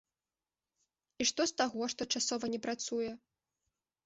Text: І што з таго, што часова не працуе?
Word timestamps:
І 1.23 1.27
што 1.31 1.41
з 1.51 1.55
таго, 1.63 1.81
што 1.95 2.09
часова 2.17 2.45
не 2.55 2.59
працуе? 2.65 3.11